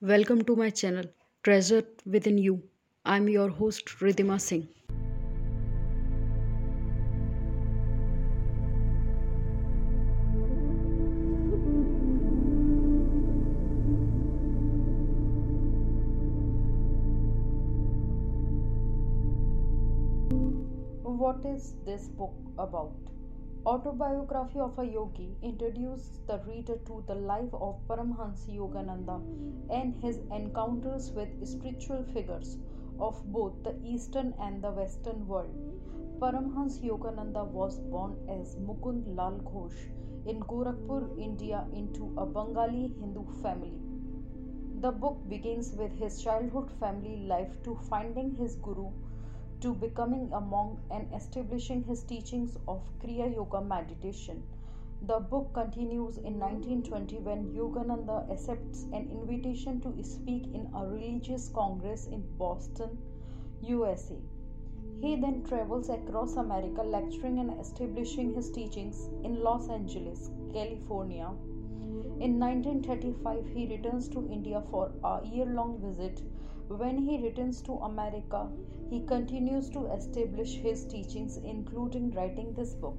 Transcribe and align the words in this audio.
Welcome 0.00 0.44
to 0.44 0.54
my 0.54 0.70
channel, 0.70 1.06
Treasure 1.42 1.82
Within 2.06 2.38
You. 2.38 2.62
I'm 3.04 3.28
your 3.28 3.48
host, 3.48 3.86
Ridhima 4.00 4.40
Singh. 4.40 4.68
What 21.02 21.44
is 21.44 21.74
this 21.84 22.06
book 22.06 22.34
about? 22.56 22.92
Autobiography 23.70 24.60
of 24.60 24.78
a 24.78 24.84
Yogi 24.86 25.36
introduces 25.42 26.20
the 26.26 26.40
reader 26.46 26.76
to 26.86 27.04
the 27.06 27.14
life 27.14 27.52
of 27.52 27.74
Paramhansa 27.86 28.54
Yogananda 28.58 29.16
and 29.70 29.94
his 30.04 30.20
encounters 30.36 31.10
with 31.10 31.28
spiritual 31.46 32.02
figures 32.14 32.56
of 32.98 33.20
both 33.30 33.62
the 33.64 33.74
Eastern 33.84 34.32
and 34.40 34.64
the 34.64 34.70
Western 34.70 35.26
world. 35.28 35.52
Paramhans 36.18 36.78
Yogananda 36.80 37.44
was 37.46 37.78
born 37.80 38.16
as 38.36 38.56
Mukund 38.56 39.14
Lal 39.14 39.38
Ghosh 39.50 39.76
in 40.24 40.40
Gorakhpur, 40.44 41.02
India, 41.18 41.66
into 41.74 42.14
a 42.16 42.24
Bengali 42.24 42.94
Hindu 42.98 43.26
family. 43.42 43.78
The 44.80 44.92
book 44.92 45.28
begins 45.28 45.74
with 45.74 45.92
his 45.92 46.22
childhood 46.22 46.70
family 46.80 47.16
life 47.34 47.52
to 47.64 47.78
finding 47.90 48.34
his 48.34 48.56
guru 48.56 48.90
to 49.60 49.74
becoming 49.74 50.30
a 50.32 50.40
monk 50.40 50.78
and 50.90 51.12
establishing 51.14 51.82
his 51.84 52.02
teachings 52.04 52.56
of 52.68 52.80
Kriya 53.00 53.34
Yoga 53.34 53.60
meditation. 53.60 54.42
The 55.02 55.20
book 55.20 55.52
continues 55.54 56.16
in 56.18 56.38
1920 56.38 57.18
when 57.18 57.52
Yogananda 57.54 58.30
accepts 58.30 58.84
an 58.92 59.08
invitation 59.10 59.80
to 59.82 60.02
speak 60.04 60.44
in 60.54 60.70
a 60.74 60.86
religious 60.86 61.48
congress 61.48 62.06
in 62.06 62.24
Boston, 62.36 62.98
USA. 63.62 64.16
He 65.00 65.14
then 65.14 65.44
travels 65.44 65.88
across 65.88 66.34
America 66.34 66.82
lecturing 66.82 67.38
and 67.38 67.60
establishing 67.60 68.34
his 68.34 68.50
teachings 68.50 69.08
in 69.22 69.42
Los 69.42 69.68
Angeles, 69.68 70.30
California. 70.52 71.30
In 72.20 72.38
1935, 72.38 73.46
he 73.54 73.66
returns 73.66 74.08
to 74.10 74.28
India 74.30 74.62
for 74.70 74.92
a 75.02 75.26
year 75.26 75.46
long 75.46 75.78
visit 75.80 76.22
when 76.68 76.98
he 76.98 77.16
returns 77.22 77.62
to 77.62 77.72
America, 77.78 78.46
he 78.90 79.00
continues 79.00 79.70
to 79.70 79.86
establish 79.86 80.56
his 80.56 80.84
teachings, 80.84 81.38
including 81.38 82.10
writing 82.10 82.52
this 82.52 82.74
book. 82.74 82.98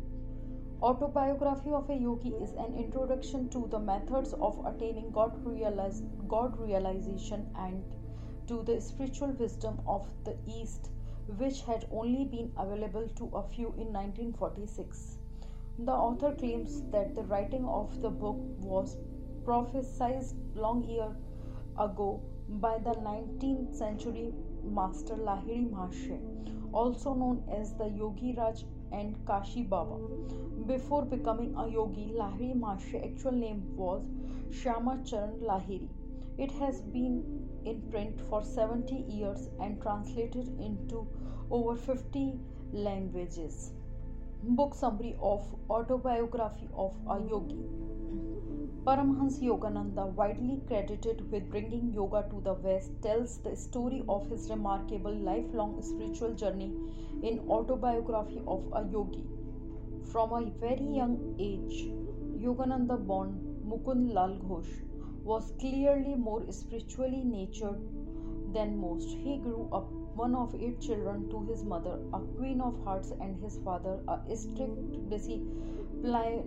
Autobiography 0.81 1.71
of 1.71 1.87
a 1.89 1.95
Yogi 1.95 2.29
is 2.29 2.53
an 2.53 2.73
introduction 2.73 3.47
to 3.49 3.67
the 3.67 3.79
methods 3.79 4.33
of 4.33 4.65
attaining 4.65 5.11
God, 5.11 5.45
realize, 5.45 6.01
God 6.27 6.57
realization 6.57 7.47
and 7.55 7.83
to 8.47 8.63
the 8.63 8.81
spiritual 8.81 9.33
wisdom 9.33 9.79
of 9.85 10.07
the 10.23 10.35
East, 10.47 10.89
which 11.37 11.61
had 11.61 11.87
only 11.91 12.25
been 12.25 12.51
available 12.57 13.07
to 13.17 13.25
a 13.35 13.43
few 13.43 13.67
in 13.77 13.93
1946. 13.93 15.18
The 15.85 15.93
author 15.93 16.35
claims 16.35 16.81
that 16.91 17.15
the 17.15 17.23
writing 17.23 17.65
of 17.65 18.01
the 18.01 18.09
book 18.09 18.35
was 18.59 18.97
prophesied 19.45 20.25
long 20.53 20.83
year 20.83 21.15
ago 21.79 22.21
by 22.49 22.79
the 22.79 22.95
19th 22.95 23.73
century 23.73 24.33
master 24.61 25.15
Lahiri 25.15 25.71
Mahasaya, 25.71 26.19
also 26.73 27.13
known 27.13 27.43
as 27.49 27.73
the 27.75 27.87
Yogi 27.87 28.33
Raj 28.37 28.65
and 28.91 29.15
Kashi 29.25 29.63
Baba. 29.63 29.95
Before 30.67 31.05
becoming 31.05 31.55
a 31.55 31.65
yogi, 31.69 32.11
Lahiri 32.13 32.59
Mahasaya's 32.59 33.13
actual 33.13 33.31
name 33.31 33.63
was 33.77 34.03
Shama 34.51 35.01
Charan 35.05 35.39
Lahiri. 35.39 35.87
It 36.37 36.51
has 36.51 36.81
been 36.81 37.47
in 37.63 37.81
print 37.89 38.19
for 38.29 38.43
70 38.43 38.95
years 39.07 39.47
and 39.61 39.81
translated 39.81 40.49
into 40.59 41.07
over 41.49 41.75
50 41.75 42.37
languages. 42.73 43.71
Book 44.41 44.73
summary 44.73 45.17
of 45.21 45.43
Autobiography 45.69 46.69
of 46.73 46.95
a 47.09 47.19
Yogi. 47.19 47.57
Paramhans 48.85 49.41
Yogananda, 49.41 50.05
widely 50.15 50.61
credited 50.65 51.29
with 51.29 51.49
bringing 51.49 51.91
yoga 51.93 52.25
to 52.29 52.39
the 52.39 52.53
West, 52.53 52.91
tells 53.01 53.39
the 53.39 53.53
story 53.57 54.01
of 54.07 54.29
his 54.29 54.49
remarkable 54.49 55.13
lifelong 55.13 55.83
spiritual 55.83 56.33
journey 56.35 56.73
in 57.21 57.39
Autobiography 57.49 58.41
of 58.47 58.63
a 58.73 58.85
Yogi. 58.89 59.25
From 60.09 60.31
a 60.31 60.49
very 60.61 60.87
young 60.87 61.35
age, 61.37 61.89
Yogananda 62.41 62.97
born 62.97 63.61
Mukund 63.67 64.13
Lal 64.13 64.37
Ghosh 64.37 64.71
was 65.25 65.51
clearly 65.59 66.15
more 66.15 66.49
spiritually 66.49 67.25
natured 67.25 67.81
than 68.53 68.77
most. 68.79 69.09
He 69.09 69.37
grew 69.37 69.67
up 69.71 69.91
one 70.15 70.35
of 70.35 70.55
eight 70.55 70.79
children 70.81 71.29
to 71.29 71.45
his 71.45 71.63
mother, 71.63 71.99
a 72.13 72.19
queen 72.19 72.61
of 72.61 72.83
hearts, 72.83 73.11
and 73.21 73.41
his 73.41 73.57
father, 73.63 73.99
a 74.07 74.35
strict 74.35 75.09
disciplinarian 75.09 76.43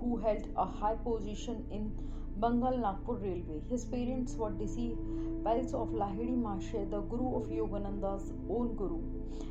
who 0.00 0.16
held 0.24 0.48
a 0.56 0.64
high 0.64 0.94
position 0.94 1.64
in 1.70 1.92
Bengal 2.40 2.78
Nagpur 2.78 3.14
Railway. 3.14 3.60
His 3.68 3.84
parents 3.84 4.34
were 4.36 4.50
disciples 4.50 5.74
of 5.74 5.90
Lahiri 5.90 6.36
Mahasaya, 6.42 6.90
the 6.90 7.00
guru 7.02 7.36
of 7.36 7.48
Yogananda's 7.50 8.32
own 8.48 8.74
guru, 8.74 9.00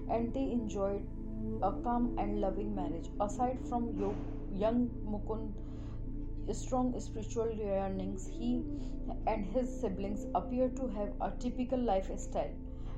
and 0.09 0.33
they 0.33 0.51
enjoyed 0.51 1.03
a 1.61 1.71
calm 1.83 2.15
and 2.17 2.41
loving 2.41 2.73
marriage. 2.75 3.09
Aside 3.19 3.59
from 3.69 4.15
young 4.53 4.89
Mukund 5.05 5.53
strong 6.53 6.99
spiritual 6.99 7.51
yearnings, 7.51 8.27
he 8.27 8.63
and 9.27 9.45
his 9.45 9.79
siblings 9.81 10.25
appear 10.35 10.69
to 10.69 10.87
have 10.87 11.09
a 11.21 11.31
typical 11.39 11.79
lifestyle. 11.79 12.51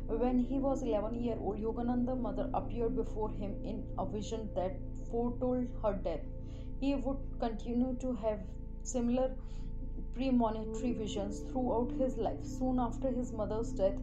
When 0.07 0.39
he 0.39 0.59
was 0.59 0.83
11 0.83 1.23
year 1.23 1.37
old, 1.39 1.59
Yogananda's 1.61 2.19
mother 2.19 2.49
appeared 2.53 2.95
before 2.95 3.29
him 3.29 3.55
in 3.63 3.83
a 3.97 4.05
vision 4.05 4.49
that 4.55 4.77
foretold 5.09 5.67
her 5.81 5.93
death. 5.93 6.21
He 6.79 6.95
would 6.95 7.17
continue 7.39 7.95
to 8.01 8.13
have 8.15 8.39
similar 8.83 9.31
premonitory 10.15 10.93
visions 10.93 11.39
throughout 11.51 11.91
his 11.97 12.17
life. 12.17 12.43
Soon 12.43 12.79
after 12.79 13.11
his 13.11 13.31
mother's 13.31 13.71
death, 13.71 13.95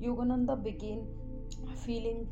Yogananda 0.00 0.62
began 0.62 1.06
feeling 1.84 2.28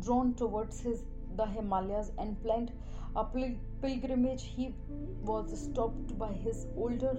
drawn 0.00 0.34
towards 0.34 0.80
his 0.80 1.04
the 1.36 1.46
Himalayas 1.46 2.10
and 2.18 2.40
planned 2.42 2.72
a 3.14 3.24
pilgrimage. 3.24 4.44
He 4.44 4.74
was 5.22 5.58
stopped 5.64 6.18
by 6.18 6.32
his 6.32 6.66
older 6.76 7.16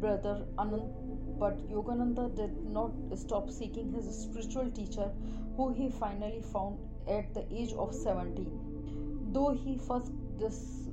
brother 0.00 0.46
Anand, 0.58 1.38
but 1.38 1.58
Yogananda 1.70 2.34
did 2.34 2.64
not 2.64 2.92
stop 3.16 3.50
seeking 3.50 3.92
his 3.92 4.06
spiritual 4.22 4.70
teacher, 4.70 5.10
who 5.56 5.72
he 5.72 5.88
finally 5.90 6.42
found 6.52 6.78
at 7.08 7.32
the 7.34 7.44
age 7.52 7.72
of 7.74 7.94
17. 7.94 9.32
Though 9.32 9.52
he 9.54 9.78
first 9.78 10.12
dis- 10.38 10.88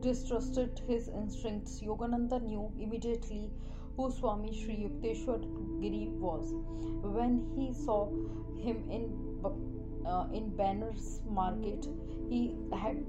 distrusted 0.00 0.80
his 0.86 1.08
instincts, 1.08 1.80
Yogananda 1.80 2.42
knew 2.42 2.70
immediately 2.78 3.50
who 3.96 4.10
Swami 4.10 4.52
Sri 4.52 4.76
Yukteswar 4.84 5.40
Giri 5.80 6.08
was. 6.08 6.52
When 7.16 7.34
he 7.56 7.72
saw 7.72 8.08
him 8.58 8.84
in 8.90 9.04
uh, 10.06 10.26
in 10.32 10.50
Benares 10.56 11.24
market, 11.26 11.86
he 12.28 12.54
had 12.72 13.04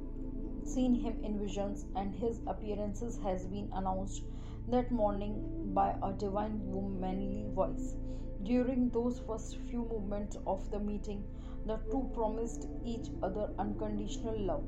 seen 0.65 0.95
him 0.95 1.17
in 1.23 1.39
visions, 1.39 1.85
and 1.95 2.13
his 2.13 2.41
appearances 2.47 3.17
has 3.17 3.45
been 3.45 3.69
announced 3.73 4.23
that 4.67 4.91
morning 4.91 5.41
by 5.73 5.95
a 6.03 6.13
divine 6.13 6.59
womanly 6.65 7.45
voice. 7.53 7.95
During 8.43 8.89
those 8.89 9.19
first 9.19 9.57
few 9.69 9.85
moments 9.85 10.37
of 10.45 10.69
the 10.71 10.79
meeting, 10.79 11.23
the 11.65 11.77
two 11.91 12.09
promised 12.13 12.67
each 12.83 13.09
other 13.21 13.49
unconditional 13.57 14.37
love. 14.39 14.63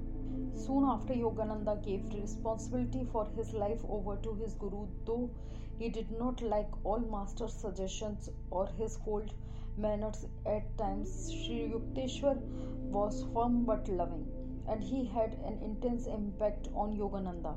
Soon 0.55 0.85
after, 0.85 1.13
Yogananda 1.13 1.83
gave 1.83 2.13
responsibility 2.13 3.05
for 3.11 3.25
his 3.35 3.53
life 3.53 3.81
over 3.89 4.15
to 4.17 4.33
his 4.35 4.53
guru, 4.53 4.87
though 5.05 5.29
he 5.77 5.89
did 5.89 6.11
not 6.11 6.41
like 6.41 6.69
all 6.85 6.99
master's 6.99 7.53
suggestions 7.53 8.29
or 8.49 8.67
his 8.67 8.97
cold 8.97 9.33
manners 9.77 10.25
at 10.45 10.77
times. 10.77 11.29
Sri 11.31 11.69
Yukteswar 11.73 12.37
was 12.89 13.25
firm 13.33 13.65
but 13.65 13.87
loving, 13.89 14.25
and 14.67 14.83
he 14.83 15.05
had 15.05 15.33
an 15.45 15.59
intense 15.63 16.07
impact 16.07 16.69
on 16.75 16.95
Yogananda. 16.97 17.55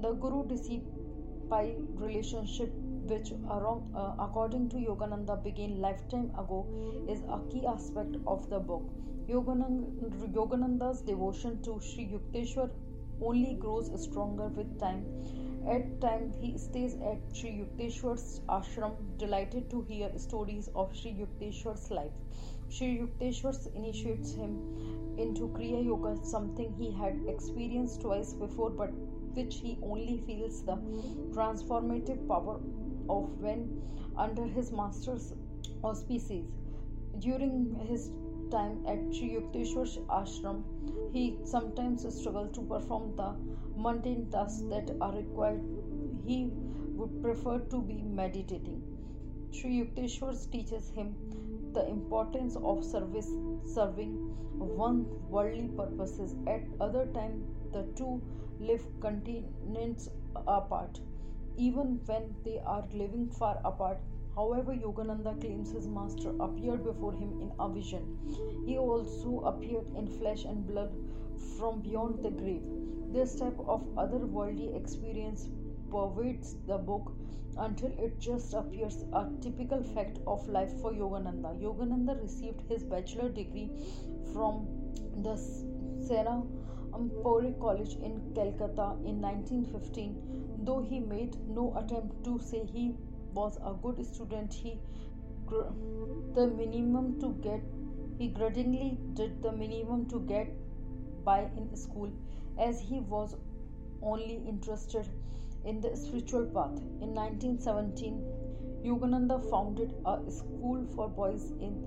The 0.00 0.12
guru 0.12 0.46
disciple 0.46 1.76
relationship 1.94 2.70
which 3.10 3.32
uh, 3.32 4.12
according 4.18 4.68
to 4.70 4.76
Yogananda 4.76 5.42
began 5.42 5.80
lifetime 5.80 6.30
ago 6.38 6.66
is 7.08 7.22
a 7.28 7.40
key 7.50 7.66
aspect 7.66 8.16
of 8.26 8.48
the 8.50 8.58
book. 8.58 8.82
Yogananda's 9.28 11.02
devotion 11.02 11.60
to 11.62 11.80
Sri 11.80 12.06
Yukteswar 12.12 12.70
only 13.20 13.54
grows 13.54 13.90
stronger 14.02 14.48
with 14.48 14.78
time. 14.78 15.04
At 15.68 16.00
times, 16.00 16.36
he 16.40 16.56
stays 16.56 16.94
at 16.94 17.18
Sri 17.36 17.50
Yukteswar's 17.62 18.40
ashram, 18.48 18.94
delighted 19.18 19.68
to 19.70 19.82
hear 19.82 20.10
stories 20.18 20.68
of 20.74 20.96
Sri 20.96 21.12
Yukteswar's 21.12 21.90
life. 21.90 22.12
Sri 22.70 22.98
Yukteswar 22.98 23.52
initiates 23.74 24.32
him 24.32 24.52
into 25.18 25.48
Kriya 25.48 25.84
Yoga, 25.84 26.16
something 26.24 26.72
he 26.78 26.92
had 26.92 27.16
experienced 27.26 28.00
twice 28.00 28.32
before, 28.32 28.70
but 28.70 28.92
which 29.34 29.56
he 29.56 29.76
only 29.82 30.18
feels 30.18 30.62
the 30.62 30.76
transformative 31.32 32.28
power 32.28 32.60
of 33.08 33.40
when 33.40 33.82
under 34.16 34.46
his 34.46 34.70
master's 34.70 35.34
auspices. 35.82 36.44
During 37.18 37.74
his 37.88 38.12
time 38.52 38.78
at 38.86 39.00
Sri 39.14 39.30
Yukteswar 39.34 39.88
Ashram, 40.06 40.62
he 41.12 41.38
sometimes 41.44 42.06
struggled 42.20 42.54
to 42.54 42.62
perform 42.62 43.16
the 43.16 43.34
mundane 43.76 44.30
tasks 44.30 44.62
that 44.70 44.96
are 45.00 45.12
required. 45.12 45.60
He 46.24 46.46
would 46.94 47.20
prefer 47.20 47.58
to 47.58 47.82
be 47.82 48.00
meditating. 48.02 48.82
Sri 49.50 49.80
Yukteswar 49.80 50.34
teaches 50.52 50.90
him 50.90 51.16
the 51.72 51.86
importance 51.88 52.56
of 52.56 52.84
service 52.84 53.30
serving 53.74 54.14
one 54.58 55.06
worldly 55.28 55.68
purposes. 55.76 56.34
At 56.46 56.62
other 56.80 57.06
time, 57.06 57.44
the 57.72 57.84
two 57.96 58.20
live 58.58 58.86
continents 59.00 60.10
apart. 60.46 61.00
Even 61.56 62.00
when 62.06 62.34
they 62.44 62.60
are 62.64 62.84
living 62.92 63.28
far 63.28 63.60
apart, 63.64 63.98
However, 64.34 64.72
Yogananda 64.72 65.38
claims 65.40 65.72
his 65.72 65.88
master 65.88 66.32
appeared 66.40 66.84
before 66.84 67.12
him 67.12 67.40
in 67.42 67.52
a 67.58 67.68
vision. 67.68 68.16
He 68.64 68.78
also 68.78 69.40
appeared 69.40 69.86
in 69.96 70.06
flesh 70.06 70.44
and 70.44 70.66
blood 70.66 70.94
from 71.58 71.80
beyond 71.80 72.22
the 72.22 72.30
grave. 72.30 72.62
This 73.12 73.34
type 73.34 73.58
of 73.58 73.82
otherworldly 73.96 74.76
experience 74.76 75.48
pervades 75.90 76.56
the 76.66 76.78
book 76.78 77.12
until 77.58 77.92
it 77.98 78.18
just 78.20 78.54
appears 78.54 79.04
a 79.12 79.26
typical 79.42 79.82
fact 79.82 80.18
of 80.26 80.46
life 80.48 80.72
for 80.80 80.92
Yogananda. 80.92 81.60
Yogananda 81.60 82.20
received 82.22 82.60
his 82.68 82.84
bachelor 82.84 83.28
degree 83.28 83.70
from 84.32 84.66
the 85.22 85.36
Sera 86.06 86.42
Ampore 86.92 87.58
College 87.60 87.94
in 88.02 88.20
Calcutta 88.34 88.96
in 89.04 89.20
1915, 89.20 90.64
though 90.64 90.80
he 90.80 91.00
made 91.00 91.36
no 91.48 91.74
attempt 91.76 92.24
to 92.24 92.38
say 92.38 92.64
he 92.64 92.94
was 93.34 93.58
a 93.64 93.74
good 93.82 94.04
student. 94.06 94.52
He 94.52 94.78
the 96.34 96.46
minimum 96.46 97.20
to 97.20 97.30
get 97.42 97.60
he 98.18 98.28
grudgingly 98.28 98.98
did 99.14 99.42
the 99.42 99.50
minimum 99.50 100.06
to 100.10 100.20
get 100.20 100.52
by 101.24 101.38
in 101.56 101.74
school 101.74 102.12
as 102.58 102.80
he 102.80 103.00
was 103.00 103.34
only 104.02 104.36
interested 104.46 105.08
in 105.64 105.80
the 105.80 105.96
spiritual 105.96 106.46
path. 106.46 106.76
In 107.00 107.14
1917, 107.14 108.22
Yogananda 108.84 109.38
founded 109.50 109.94
a 110.06 110.18
school 110.30 110.86
for 110.94 111.08
boys 111.08 111.50
in 111.60 111.86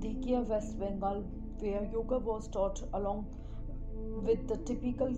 Dihika, 0.00 0.46
West 0.46 0.78
Bengal, 0.78 1.22
where 1.58 1.88
yoga 1.92 2.18
was 2.18 2.48
taught 2.48 2.82
along 2.94 3.26
with 4.22 4.46
the 4.46 4.56
typical 4.58 5.12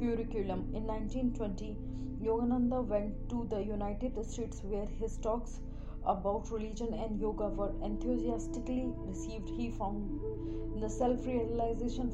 curriculum. 0.00 0.70
In 0.74 0.86
1920, 0.86 1.76
Yogananda 2.22 2.82
went 2.86 3.28
to 3.28 3.46
the 3.50 3.60
United 3.62 4.24
States 4.24 4.62
where 4.62 4.86
his 4.86 5.18
talks 5.18 5.60
about 6.06 6.50
religion 6.50 6.94
and 6.94 7.20
yoga 7.20 7.48
were 7.48 7.72
enthusiastically 7.82 8.90
received. 9.06 9.48
He 9.50 9.70
found 9.70 10.20
the 10.80 10.88
Self 10.88 11.26
Realization 11.26 12.10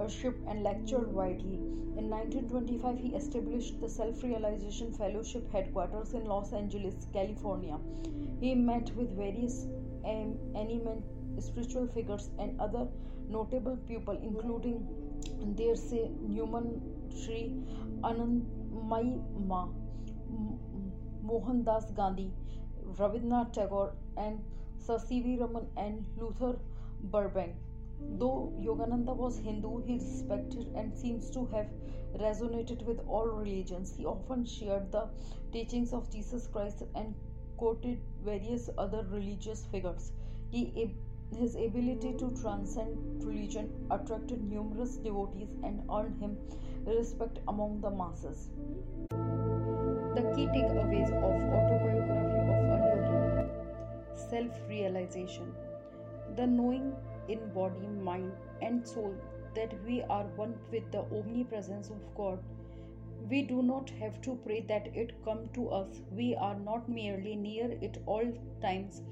Fellowship 0.00 0.36
and 0.48 0.62
lectured 0.62 1.12
widely. 1.12 1.56
In 1.98 2.08
1925, 2.08 2.98
he 2.98 3.08
established 3.14 3.82
the 3.82 3.88
Self 3.88 4.22
Realization 4.22 4.94
Fellowship 4.94 5.52
headquarters 5.52 6.14
in 6.14 6.24
Los 6.24 6.54
Angeles, 6.54 7.06
California. 7.12 7.76
He 8.40 8.54
met 8.54 8.90
with 8.96 9.14
various 9.14 9.66
um, 10.06 10.38
eminent 10.56 11.04
spiritual 11.38 11.86
figures 11.86 12.30
and 12.38 12.58
other 12.58 12.88
notable 13.28 13.76
people, 13.76 14.18
including 14.22 14.88
Therese 15.54 16.08
Neumann, 16.22 16.80
Sri 17.14 17.52
Anandamayi 18.02 19.22
Ma, 19.46 19.68
Mohandas 21.22 21.94
Gandhi, 21.94 22.32
Rabindranath 22.98 23.52
Tagore, 23.52 23.92
and 24.16 24.42
Sir. 24.78 24.98
Raman 25.10 25.66
and 25.76 26.06
Luther 26.16 26.58
Burbank. 27.02 27.54
Though 28.18 28.52
Yogananda 28.58 29.14
was 29.16 29.38
Hindu, 29.38 29.82
he 29.82 29.94
respected 29.94 30.70
and 30.74 30.94
seems 30.96 31.30
to 31.30 31.46
have 31.46 31.68
resonated 32.18 32.84
with 32.84 33.00
all 33.06 33.26
religions. 33.26 33.94
He 33.96 34.04
often 34.04 34.44
shared 34.44 34.90
the 34.92 35.08
teachings 35.52 35.92
of 35.92 36.10
Jesus 36.10 36.46
Christ 36.46 36.82
and 36.94 37.14
quoted 37.56 38.00
various 38.24 38.70
other 38.78 39.04
religious 39.10 39.64
figures. 39.66 40.12
He, 40.50 40.94
his 41.38 41.54
ability 41.54 42.14
to 42.18 42.30
transcend 42.40 43.22
religion 43.24 43.70
attracted 43.90 44.42
numerous 44.42 44.96
devotees 44.96 45.48
and 45.62 45.82
earned 45.92 46.20
him 46.20 46.36
respect 46.86 47.38
among 47.48 47.80
the 47.80 47.90
masses. 47.90 48.48
The 49.10 50.22
key 50.34 50.46
takeaways 50.46 51.12
of 51.12 51.34
autobiography 51.58 52.40
of 52.74 52.80
a 52.80 52.96
yogi 53.06 53.48
self 54.28 54.68
realization 54.68 55.54
the 56.36 56.46
knowing 56.46 56.94
in 57.34 57.52
body 57.54 57.88
mind 58.10 58.32
and 58.62 58.86
soul 58.94 59.14
that 59.54 59.74
we 59.86 60.02
are 60.18 60.24
one 60.42 60.54
with 60.72 60.90
the 60.92 61.04
omnipresence 61.20 61.90
of 61.90 62.14
god 62.16 62.38
we 63.30 63.42
do 63.42 63.62
not 63.62 63.90
have 64.00 64.20
to 64.22 64.34
pray 64.46 64.60
that 64.72 64.88
it 65.02 65.14
come 65.24 65.48
to 65.54 65.68
us 65.80 66.00
we 66.20 66.34
are 66.48 66.58
not 66.58 66.88
merely 66.88 67.36
near 67.36 67.70
it 67.88 67.98
all 68.06 68.32
times 68.62 69.02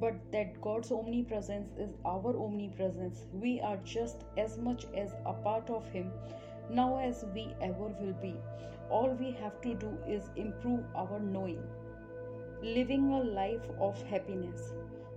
but 0.00 0.14
that 0.32 0.60
god's 0.68 0.92
omnipresence 0.92 1.72
is 1.86 1.94
our 2.14 2.32
omnipresence 2.46 3.24
we 3.44 3.60
are 3.60 3.78
just 3.96 4.24
as 4.36 4.58
much 4.58 4.86
as 5.04 5.14
a 5.26 5.32
part 5.48 5.70
of 5.70 5.88
him 5.98 6.10
now 6.70 6.98
as 6.98 7.24
we 7.34 7.54
ever 7.60 7.88
will 8.00 8.14
be. 8.22 8.34
All 8.90 9.10
we 9.20 9.30
have 9.32 9.60
to 9.62 9.74
do 9.74 9.98
is 10.06 10.30
improve 10.36 10.84
our 10.96 11.20
knowing. 11.20 11.62
Living 12.62 13.12
a 13.12 13.22
life 13.22 13.68
of 13.80 14.00
happiness. 14.02 14.72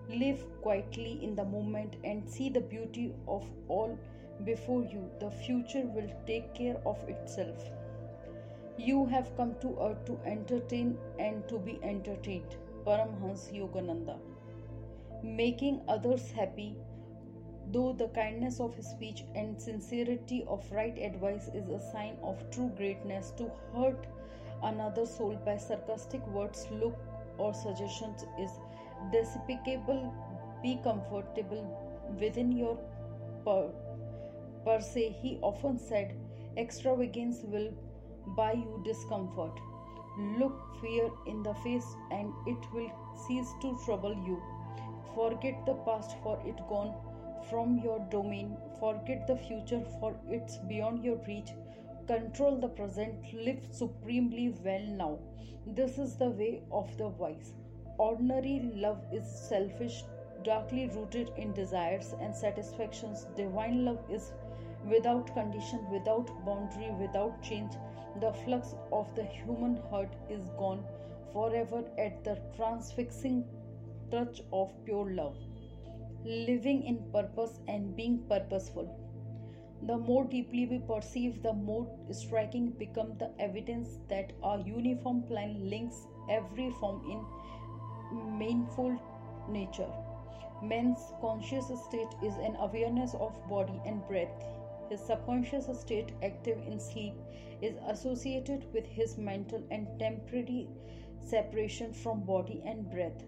Live 0.10 0.44
quietly 0.62 1.24
in 1.24 1.36
the 1.36 1.46
moment 1.46 1.96
and 2.04 2.28
see 2.28 2.50
the 2.50 2.62
beauty 2.62 3.14
of 3.28 3.46
all 3.68 3.98
before 4.44 4.84
you. 4.84 5.10
The 5.20 5.30
future 5.30 5.84
will 5.86 6.10
take 6.26 6.54
care 6.56 6.78
of 6.86 6.98
itself. 7.08 7.70
You 8.78 9.06
have 9.06 9.36
come 9.38 9.56
to 9.62 9.78
earth 9.80 10.04
to 10.06 10.20
entertain 10.26 10.98
and 11.20 11.48
to 11.48 11.60
be 11.60 11.80
entertained. 11.84 12.58
Paramhans 12.86 13.52
Yogananda. 13.54 14.18
Making 15.22 15.82
others 15.88 16.32
happy 16.32 16.76
though 17.72 17.94
the 17.94 18.08
kindness 18.08 18.60
of 18.60 18.74
speech 18.84 19.24
and 19.36 19.62
sincerity 19.62 20.44
of 20.48 20.72
right 20.72 20.98
advice 20.98 21.50
is 21.54 21.70
a 21.70 21.80
sign 21.92 22.18
of 22.24 22.50
true 22.50 22.72
greatness 22.78 23.32
to 23.38 23.52
hurt 23.76 24.08
another 24.64 25.06
soul 25.06 25.36
by 25.46 25.56
sarcastic 25.56 26.26
words 26.28 26.66
look 26.72 26.98
or 27.38 27.54
suggestions 27.54 28.26
is 28.40 28.52
despicable 29.12 30.02
be 30.64 30.80
comfortable 30.84 31.64
within 32.20 32.52
your 32.52 32.78
per, 33.46 33.70
per 34.66 34.80
se 34.82 35.10
he 35.22 35.38
often 35.42 35.78
said 35.78 36.16
extravagance 36.58 37.42
will 37.56 37.70
buy 38.38 38.54
you 38.54 38.82
discomfort 38.86 39.60
look 40.40 40.64
fear 40.82 41.10
in 41.28 41.44
the 41.44 41.54
face 41.66 41.92
and 42.12 42.34
it 42.54 42.72
will 42.74 42.92
cease 43.28 43.54
to 43.62 43.78
trouble 43.86 44.16
you 44.28 44.42
forget 45.16 45.66
the 45.66 45.78
past 45.86 46.18
for 46.24 46.42
it 46.46 46.60
gone 46.68 46.94
from 47.50 47.80
your 47.80 48.00
domain. 48.12 48.56
Forget 48.80 49.26
the 49.28 49.36
future, 49.36 49.82
for 50.00 50.16
it's 50.30 50.58
beyond 50.58 51.04
your 51.04 51.18
reach. 51.28 51.50
Control 52.08 52.60
the 52.60 52.68
present, 52.68 53.34
live 53.34 53.68
supremely 53.72 54.50
well 54.64 54.86
now. 55.02 55.20
This 55.66 55.98
is 55.98 56.16
the 56.16 56.30
way 56.30 56.62
of 56.72 56.96
the 56.98 57.08
wise. 57.08 57.54
Ordinary 58.00 58.72
love 58.74 59.00
is 59.12 59.28
selfish, 59.28 60.04
darkly 60.44 60.88
rooted 60.88 61.32
in 61.38 61.54
desires 61.54 62.16
and 62.20 62.36
satisfactions. 62.36 63.28
Divine 63.36 63.86
love 63.86 64.00
is 64.10 64.32
without 64.90 65.32
condition, 65.36 65.88
without 65.92 66.32
boundary, 66.46 66.90
without 67.00 67.44
change. 67.44 67.74
The 68.20 68.34
flux 68.34 68.74
of 68.92 69.14
the 69.16 69.26
human 69.26 69.78
heart 69.92 70.16
is 70.30 70.50
gone 70.58 70.84
forever 71.32 71.84
at 72.00 72.24
the 72.24 72.40
transfixing 72.56 73.46
touch 74.10 74.42
of 74.52 74.74
pure 74.86 75.12
love 75.12 75.36
living 76.26 76.84
in 76.84 76.98
purpose 77.12 77.60
and 77.68 77.96
being 77.96 78.20
purposeful. 78.30 78.88
The 79.84 79.98
more 79.98 80.26
deeply 80.26 80.66
we 80.66 80.80
perceive, 80.80 81.42
the 81.44 81.54
more 81.54 81.88
striking 82.12 82.72
become 82.72 83.18
the 83.18 83.32
evidence 83.40 84.00
that 84.10 84.34
our 84.44 84.60
uniform 84.60 85.24
plan 85.24 85.70
links 85.70 86.08
every 86.30 86.70
form 86.80 87.02
in 87.10 87.26
meaningful 88.12 88.98
nature. 89.48 89.90
Man's 90.62 91.14
conscious 91.22 91.68
state 91.86 92.14
is 92.24 92.36
an 92.36 92.56
awareness 92.60 93.14
of 93.14 93.48
body 93.48 93.82
and 93.86 94.06
breath. 94.08 94.44
His 94.90 95.00
subconscious 95.00 95.68
state, 95.80 96.12
active 96.24 96.58
in 96.68 96.80
sleep, 96.80 97.14
is 97.62 97.76
associated 97.88 98.66
with 98.74 98.86
his 98.86 99.18
mental 99.18 99.64
and 99.72 99.88
temporary 100.00 100.68
separation 101.22 101.94
from 101.94 102.22
body 102.22 102.62
and 102.66 102.90
breath. 102.90 103.24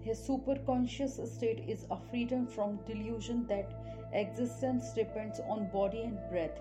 His 0.00 0.18
superconscious 0.18 1.24
state 1.28 1.64
is 1.68 1.86
a 1.90 1.98
freedom 2.10 2.46
from 2.46 2.80
delusion 2.86 3.46
that 3.46 3.70
existence 4.12 4.92
depends 4.92 5.40
on 5.48 5.70
body 5.70 6.02
and 6.02 6.18
breath. 6.30 6.58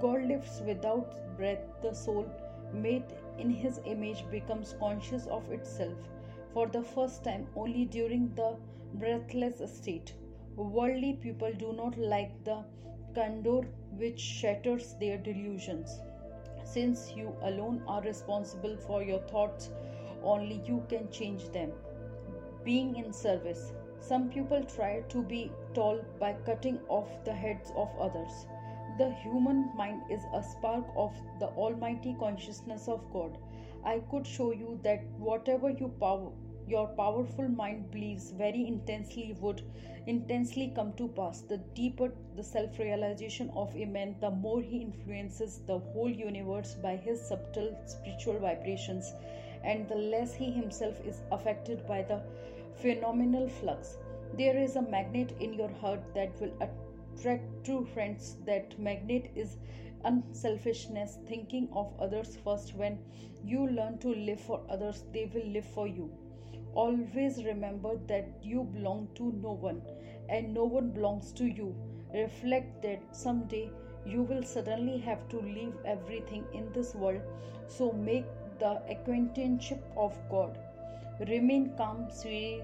God 0.00 0.22
lives 0.22 0.62
without 0.64 1.36
breath. 1.36 1.64
The 1.82 1.92
soul, 1.94 2.26
made 2.72 3.04
in 3.38 3.50
His 3.50 3.80
image, 3.84 4.24
becomes 4.30 4.74
conscious 4.78 5.26
of 5.26 5.50
itself. 5.50 5.98
For 6.52 6.66
the 6.66 6.82
first 6.82 7.24
time 7.24 7.46
only 7.56 7.84
during 7.84 8.34
the 8.34 8.56
breathless 8.94 9.60
state. 9.72 10.14
Worldly 10.56 11.14
people 11.14 11.52
do 11.52 11.72
not 11.72 11.96
like 11.96 12.32
the 12.44 12.64
candor 13.14 13.62
which 13.96 14.20
shatters 14.20 14.94
their 15.00 15.18
delusions. 15.18 16.00
Since 16.64 17.12
you 17.16 17.34
alone 17.42 17.82
are 17.86 18.02
responsible 18.02 18.76
for 18.76 19.02
your 19.02 19.20
thoughts, 19.20 19.70
only 20.22 20.60
you 20.66 20.84
can 20.88 21.10
change 21.10 21.48
them. 21.50 21.72
Being 22.64 22.96
in 22.96 23.12
service. 23.12 23.72
Some 24.00 24.28
people 24.28 24.62
try 24.64 25.00
to 25.08 25.22
be 25.22 25.50
tall 25.74 26.00
by 26.20 26.34
cutting 26.44 26.78
off 26.88 27.08
the 27.24 27.32
heads 27.32 27.72
of 27.74 27.88
others. 27.98 28.46
The 28.98 29.10
human 29.22 29.70
mind 29.76 30.02
is 30.10 30.22
a 30.34 30.42
spark 30.42 30.84
of 30.96 31.12
the 31.38 31.48
almighty 31.48 32.16
consciousness 32.18 32.88
of 32.88 33.00
God. 33.12 33.38
I 33.84 34.00
could 34.10 34.26
show 34.26 34.52
you 34.52 34.78
that 34.82 35.04
whatever 35.18 35.70
you 35.70 35.88
power, 36.00 36.30
your 36.66 36.88
powerful 36.88 37.48
mind 37.48 37.90
believes 37.90 38.30
very 38.30 38.66
intensely 38.66 39.36
would 39.40 39.62
intensely 40.06 40.72
come 40.74 40.92
to 40.94 41.08
pass. 41.08 41.40
The 41.42 41.58
deeper 41.74 42.12
the 42.36 42.42
self 42.42 42.78
realization 42.78 43.50
of 43.54 43.74
a 43.76 43.84
man, 43.84 44.16
the 44.20 44.30
more 44.30 44.60
he 44.60 44.78
influences 44.78 45.60
the 45.66 45.78
whole 45.78 46.10
universe 46.10 46.74
by 46.82 46.96
his 46.96 47.20
subtle 47.20 47.76
spiritual 47.86 48.38
vibrations, 48.38 49.12
and 49.64 49.88
the 49.88 49.96
less 49.96 50.34
he 50.34 50.50
himself 50.50 51.00
is 51.04 51.20
affected 51.32 51.86
by 51.86 52.02
the 52.02 52.20
phenomenal 52.76 53.48
flux. 53.48 53.96
There 54.36 54.56
is 54.58 54.76
a 54.76 54.82
magnet 54.82 55.32
in 55.40 55.54
your 55.54 55.70
heart 55.80 56.02
that 56.14 56.40
will 56.40 56.52
attract 56.60 57.64
true 57.64 57.84
friends. 57.94 58.36
That 58.46 58.78
magnet 58.78 59.30
is 59.34 59.56
unselfishness, 60.04 61.18
thinking 61.26 61.68
of 61.72 61.92
others 62.00 62.36
first. 62.44 62.74
When 62.74 62.98
you 63.44 63.66
learn 63.68 63.98
to 63.98 64.08
live 64.08 64.40
for 64.40 64.62
others, 64.68 65.04
they 65.12 65.30
will 65.32 65.46
live 65.46 65.66
for 65.66 65.86
you. 65.86 66.10
Always 66.74 67.44
remember 67.44 67.98
that 68.06 68.28
you 68.42 68.64
belong 68.64 69.08
to 69.16 69.32
no 69.42 69.52
one 69.52 69.82
and 70.28 70.54
no 70.54 70.64
one 70.64 70.90
belongs 70.90 71.32
to 71.32 71.44
you. 71.44 71.74
Reflect 72.14 72.82
that 72.82 73.00
someday 73.12 73.70
you 74.06 74.22
will 74.22 74.42
suddenly 74.42 74.98
have 74.98 75.28
to 75.28 75.40
leave 75.40 75.74
everything 75.84 76.44
in 76.52 76.70
this 76.72 76.94
world. 76.94 77.20
So 77.66 77.92
make 77.92 78.26
the 78.58 78.80
acquaintanceship 78.88 79.82
of 79.96 80.16
God. 80.30 80.58
Remain 81.28 81.72
calm, 81.76 82.08
serene, 82.10 82.62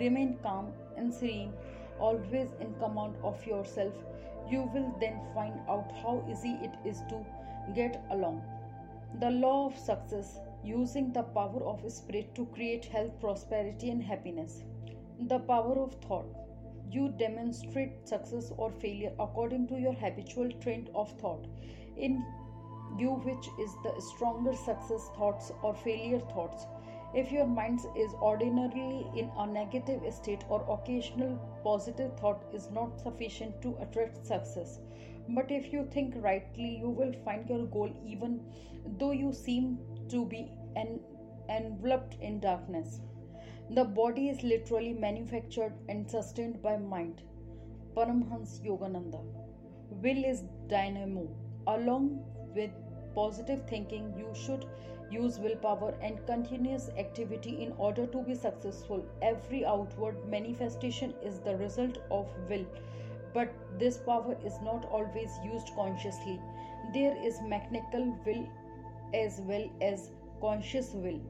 remain 0.00 0.38
calm 0.42 0.72
and 0.96 1.12
serene, 1.12 1.52
always 1.98 2.48
in 2.60 2.74
command 2.74 3.14
of 3.22 3.44
yourself. 3.46 3.92
You 4.50 4.62
will 4.74 4.94
then 4.98 5.20
find 5.34 5.60
out 5.68 5.92
how 6.02 6.24
easy 6.30 6.58
it 6.62 6.74
is 6.84 7.02
to 7.08 7.24
get 7.74 8.02
along. 8.10 8.42
The 9.20 9.30
law 9.30 9.66
of 9.66 9.76
success 9.76 10.40
using 10.64 11.12
the 11.12 11.22
power 11.22 11.62
of 11.64 11.90
spirit 11.90 12.34
to 12.34 12.46
create 12.46 12.86
health, 12.86 13.20
prosperity, 13.20 13.90
and 13.90 14.02
happiness. 14.02 14.62
The 15.20 15.38
power 15.38 15.78
of 15.78 15.94
thought. 16.06 16.26
You 16.90 17.10
demonstrate 17.18 18.08
success 18.08 18.50
or 18.56 18.70
failure 18.70 19.12
according 19.18 19.68
to 19.68 19.78
your 19.78 19.92
habitual 19.92 20.50
trend 20.60 20.90
of 20.94 21.12
thought. 21.20 21.46
In 21.96 22.24
you, 22.98 23.10
which 23.10 23.48
is 23.60 23.74
the 23.82 24.00
stronger 24.00 24.54
success 24.54 25.10
thoughts 25.16 25.52
or 25.62 25.74
failure 25.74 26.20
thoughts. 26.20 26.64
If 27.14 27.32
your 27.32 27.46
mind 27.46 27.80
is 27.96 28.12
ordinarily 28.14 29.06
in 29.16 29.30
a 29.38 29.46
negative 29.46 30.02
state 30.12 30.44
or 30.48 30.64
occasional 30.68 31.38
positive 31.64 32.12
thought 32.18 32.44
is 32.52 32.70
not 32.70 33.00
sufficient 33.00 33.60
to 33.62 33.76
attract 33.80 34.26
success. 34.26 34.80
But 35.28 35.50
if 35.50 35.72
you 35.72 35.86
think 35.90 36.14
rightly, 36.18 36.76
you 36.76 36.90
will 36.90 37.12
find 37.24 37.48
your 37.48 37.66
goal 37.66 37.90
even 38.06 38.40
though 38.98 39.12
you 39.12 39.32
seem 39.32 39.78
to 40.10 40.24
be 40.26 40.50
en- 40.76 41.00
enveloped 41.48 42.16
in 42.20 42.40
darkness. 42.40 43.00
The 43.70 43.84
body 43.84 44.28
is 44.28 44.42
literally 44.42 44.92
manufactured 44.92 45.72
and 45.88 46.10
sustained 46.10 46.62
by 46.62 46.76
mind. 46.76 47.22
Paramhans 47.94 48.60
Yogananda. 48.60 49.22
Will 50.02 50.24
is 50.24 50.42
dynamo. 50.68 51.28
Along 51.66 52.22
with 52.54 52.70
positive 53.14 53.66
thinking, 53.68 54.14
you 54.16 54.28
should 54.34 54.66
use 55.10 55.38
willpower 55.38 55.94
and 56.02 56.24
continuous 56.26 56.90
activity 56.98 57.62
in 57.62 57.72
order 57.78 58.06
to 58.06 58.22
be 58.22 58.34
successful. 58.34 59.04
Every 59.22 59.64
outward 59.64 60.28
manifestation 60.28 61.14
is 61.22 61.38
the 61.40 61.56
result 61.56 61.98
of 62.10 62.28
will, 62.48 62.66
but 63.34 63.52
this 63.78 63.98
power 63.98 64.36
is 64.44 64.60
not 64.62 64.84
always 64.86 65.30
used 65.44 65.70
consciously. 65.74 66.40
There 66.94 67.16
is 67.22 67.40
mechanical 67.42 68.16
will 68.26 68.48
as 69.14 69.40
well 69.40 69.68
as 69.80 70.10
conscious 70.40 70.92
will. 70.92 71.20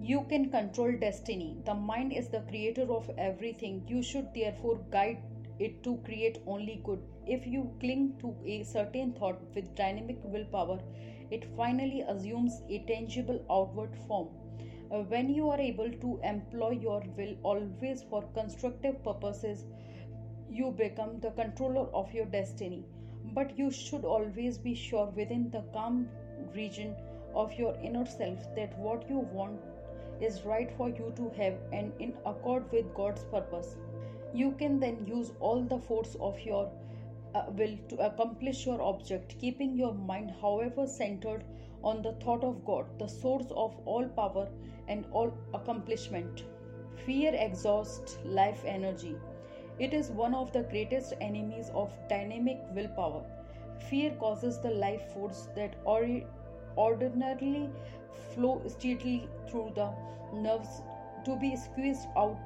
You 0.00 0.26
can 0.28 0.50
control 0.50 0.92
destiny. 0.92 1.56
The 1.64 1.74
mind 1.74 2.12
is 2.12 2.28
the 2.28 2.40
creator 2.40 2.86
of 2.90 3.10
everything. 3.16 3.82
You 3.88 4.02
should 4.02 4.32
therefore 4.34 4.80
guide 4.90 5.22
it 5.58 5.82
to 5.84 5.96
create 6.04 6.38
only 6.46 6.80
good. 6.84 7.00
If 7.26 7.46
you 7.46 7.70
cling 7.80 8.16
to 8.20 8.34
a 8.44 8.62
certain 8.62 9.12
thought 9.12 9.40
with 9.54 9.74
dynamic 9.74 10.18
willpower, 10.22 10.80
it 11.30 11.44
finally 11.56 12.02
assumes 12.02 12.62
a 12.68 12.78
tangible 12.80 13.44
outward 13.50 13.96
form. 14.06 14.28
Uh, 14.90 15.00
when 15.14 15.28
you 15.28 15.50
are 15.50 15.60
able 15.60 15.90
to 15.90 16.20
employ 16.22 16.70
your 16.70 17.02
will 17.16 17.36
always 17.42 18.02
for 18.08 18.22
constructive 18.34 19.02
purposes, 19.02 19.64
you 20.50 20.70
become 20.70 21.18
the 21.20 21.30
controller 21.30 21.86
of 21.92 22.12
your 22.12 22.26
destiny. 22.26 22.84
But 23.34 23.58
you 23.58 23.70
should 23.70 24.04
always 24.04 24.58
be 24.58 24.74
sure 24.74 25.06
within 25.06 25.50
the 25.50 25.62
calm 25.72 26.08
region 26.54 26.94
of 27.34 27.52
your 27.54 27.74
inner 27.82 28.06
self 28.06 28.54
that 28.54 28.78
what 28.78 29.08
you 29.10 29.18
want 29.18 29.60
is 30.20 30.44
right 30.44 30.70
for 30.76 30.88
you 30.88 31.12
to 31.16 31.30
have 31.36 31.54
and 31.72 31.92
in 31.98 32.14
accord 32.24 32.70
with 32.72 32.94
God's 32.94 33.24
purpose. 33.24 33.76
You 34.32 34.52
can 34.52 34.78
then 34.80 35.04
use 35.06 35.32
all 35.40 35.62
the 35.62 35.78
force 35.78 36.16
of 36.20 36.40
your 36.40 36.70
uh, 37.34 37.44
will 37.56 37.76
to 37.88 37.96
accomplish 38.06 38.66
your 38.66 38.80
object, 38.82 39.38
keeping 39.38 39.76
your 39.76 39.94
mind, 39.94 40.32
however, 40.40 40.86
centered 40.86 41.44
on 41.82 42.02
the 42.02 42.12
thought 42.14 42.44
of 42.44 42.64
God, 42.64 42.86
the 42.98 43.08
source 43.08 43.50
of 43.50 43.76
all 43.84 44.06
power 44.08 44.48
and 44.88 45.06
all 45.12 45.32
accomplishment. 45.54 46.44
Fear 47.04 47.34
exhausts 47.34 48.18
life 48.24 48.62
energy. 48.64 49.16
It 49.78 49.92
is 49.94 50.10
one 50.10 50.34
of 50.34 50.52
the 50.52 50.62
greatest 50.62 51.14
enemies 51.20 51.70
of 51.74 51.92
dynamic 52.08 52.58
willpower. 52.74 53.22
Fear 53.90 54.12
causes 54.18 54.58
the 54.60 54.70
life 54.70 55.02
force 55.12 55.48
that 55.54 55.76
ori- 55.84 56.26
ordinarily 56.76 57.70
flow 58.34 58.62
steadily 58.66 59.28
through 59.48 59.72
the 59.74 59.90
nerves 60.32 60.82
to 61.24 61.36
be 61.36 61.54
squeezed 61.56 62.08
out 62.16 62.38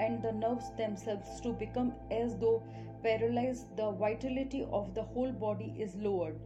and 0.00 0.22
the 0.22 0.32
nerves 0.32 0.70
themselves 0.76 1.40
to 1.40 1.52
become 1.52 1.92
as 2.10 2.36
though 2.38 2.62
paralyzed 3.02 3.76
the 3.76 3.90
vitality 3.92 4.66
of 4.70 4.94
the 4.94 5.02
whole 5.02 5.32
body 5.32 5.74
is 5.78 5.94
lowered. 5.96 6.38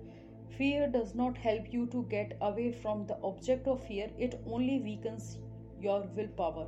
Fear 0.56 0.88
does 0.88 1.14
not 1.14 1.36
help 1.36 1.72
you 1.72 1.86
to 1.86 2.04
get 2.04 2.36
away 2.40 2.70
from 2.72 3.06
the 3.06 3.18
object 3.22 3.66
of 3.66 3.82
fear 3.84 4.10
it 4.18 4.40
only 4.46 4.78
weakens 4.80 5.38
your 5.80 6.02
willpower. 6.16 6.66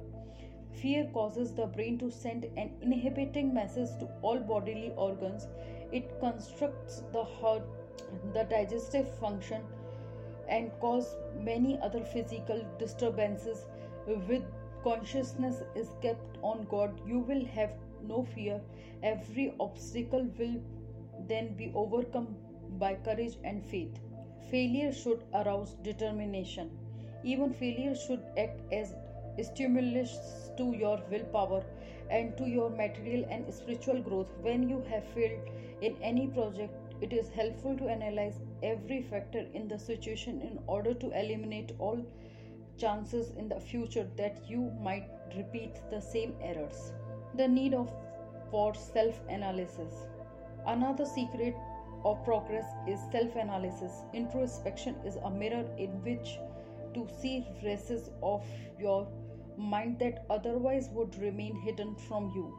Fear 0.72 1.08
causes 1.14 1.54
the 1.54 1.66
brain 1.66 1.98
to 1.98 2.10
send 2.10 2.44
an 2.56 2.70
inhibiting 2.82 3.54
message 3.54 3.90
to 4.00 4.08
all 4.22 4.38
bodily 4.38 4.92
organs. 4.96 5.46
It 5.92 6.18
constructs 6.20 7.02
the 7.12 7.24
heart 7.24 7.62
the 8.34 8.44
digestive 8.44 9.08
function 9.18 9.62
and 10.48 10.70
cause 10.80 11.16
many 11.40 11.78
other 11.80 12.04
physical 12.04 12.64
disturbances. 12.78 13.66
With 14.06 14.42
consciousness 14.84 15.62
is 15.74 15.88
kept 16.00 16.38
on 16.42 16.64
god 16.70 17.00
you 17.04 17.18
will 17.18 17.44
have 17.44 17.72
no 18.08 18.24
fear. 18.34 18.60
Every 19.02 19.54
obstacle 19.60 20.28
will 20.38 20.60
then 21.28 21.54
be 21.56 21.72
overcome 21.74 22.36
by 22.78 22.94
courage 22.94 23.36
and 23.44 23.64
faith. 23.64 23.98
Failure 24.50 24.92
should 24.92 25.24
arouse 25.34 25.74
determination. 25.82 26.70
Even 27.24 27.52
failure 27.52 27.94
should 27.94 28.22
act 28.38 28.60
as 28.72 28.94
stimulus 29.42 30.50
to 30.56 30.72
your 30.72 31.00
willpower 31.10 31.62
and 32.10 32.36
to 32.38 32.46
your 32.46 32.70
material 32.70 33.26
and 33.30 33.52
spiritual 33.52 34.00
growth. 34.00 34.32
When 34.40 34.68
you 34.68 34.82
have 34.88 35.04
failed 35.14 35.50
in 35.82 35.96
any 36.00 36.28
project 36.28 36.86
it 37.00 37.12
is 37.12 37.28
helpful 37.28 37.76
to 37.76 37.88
analyze 37.88 38.40
every 38.62 39.02
factor 39.02 39.44
in 39.52 39.68
the 39.68 39.78
situation 39.78 40.40
in 40.40 40.58
order 40.66 40.94
to 40.94 41.10
eliminate 41.10 41.72
all 41.78 42.04
chances 42.78 43.30
in 43.36 43.48
the 43.48 43.60
future 43.60 44.06
that 44.16 44.48
you 44.48 44.70
might 44.80 45.08
repeat 45.36 45.74
the 45.90 46.00
same 46.00 46.34
errors. 46.40 46.92
The 47.36 47.46
need 47.46 47.74
of 47.74 47.90
for 48.50 48.74
self-analysis. 48.74 49.92
Another 50.66 51.04
secret 51.04 51.54
of 52.04 52.24
progress 52.24 52.64
is 52.88 52.98
self-analysis. 53.12 53.92
Introspection 54.14 54.94
is 55.04 55.16
a 55.16 55.30
mirror 55.30 55.66
in 55.76 55.90
which 56.02 56.38
to 56.94 57.06
see 57.20 57.46
traces 57.60 58.10
of 58.22 58.42
your 58.80 59.06
mind 59.58 59.98
that 59.98 60.24
otherwise 60.30 60.88
would 60.92 61.18
remain 61.18 61.56
hidden 61.56 61.94
from 61.94 62.30
you. 62.34 62.56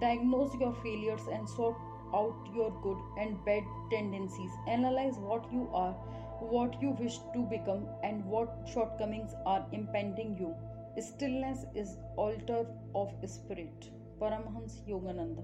Diagnose 0.00 0.54
your 0.58 0.74
failures 0.82 1.28
and 1.32 1.48
sort 1.48 1.76
out 2.12 2.48
your 2.52 2.72
good 2.82 2.98
and 3.20 3.44
bad 3.44 3.62
tendencies. 3.90 4.50
Analyze 4.66 5.18
what 5.18 5.52
you 5.52 5.68
are, 5.72 5.92
what 6.40 6.82
you 6.82 6.96
wish 6.98 7.18
to 7.32 7.42
become, 7.42 7.86
and 8.02 8.24
what 8.24 8.68
shortcomings 8.72 9.34
are 9.44 9.64
impeding 9.70 10.36
you. 10.36 10.54
Stillness 11.00 11.66
is 11.74 11.98
altar 12.16 12.66
of 12.94 13.12
spirit. 13.24 13.90
Paramhans 14.20 14.82
Yogananda. 14.88 15.42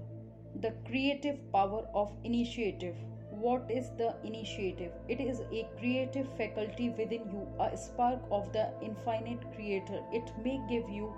The 0.61 0.71
creative 0.85 1.39
power 1.51 1.87
of 1.93 2.11
initiative. 2.23 2.95
What 3.29 3.69
is 3.69 3.91
the 3.97 4.15
initiative? 4.23 4.91
It 5.07 5.19
is 5.21 5.41
a 5.51 5.67
creative 5.77 6.27
faculty 6.37 6.89
within 6.89 7.29
you, 7.31 7.47
a 7.59 7.77
spark 7.77 8.19
of 8.31 8.51
the 8.51 8.71
infinite 8.81 9.41
creator. 9.53 10.01
It 10.11 10.31
may 10.43 10.59
give 10.67 10.89
you 10.89 11.13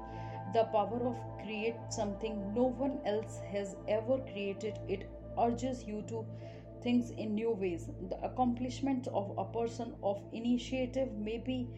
the 0.53 0.65
power 0.65 0.99
of 1.07 1.15
create 1.43 1.75
something 1.89 2.53
no 2.53 2.65
one 2.65 2.99
else 3.05 3.39
has 3.51 3.75
ever 3.87 4.17
created. 4.33 4.77
It 4.89 5.09
urges 5.39 5.85
you 5.85 6.01
to 6.09 6.25
things 6.83 7.11
in 7.11 7.35
new 7.35 7.51
ways. 7.51 7.89
The 8.09 8.17
accomplishment 8.25 9.07
of 9.13 9.33
a 9.37 9.45
person 9.45 9.95
of 10.03 10.21
initiative 10.33 11.13
may 11.13 11.37
be 11.37 11.69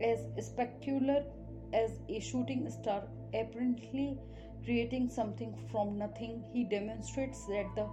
as 0.00 0.24
spectacular 0.40 1.24
as 1.72 1.98
a 2.08 2.20
shooting 2.20 2.70
star 2.70 3.02
apparently 3.34 4.18
creating 4.66 5.08
something 5.08 5.54
from 5.70 5.96
nothing. 5.96 6.42
He 6.52 6.64
demonstrates 6.64 7.46
that 7.46 7.74
the 7.76 7.86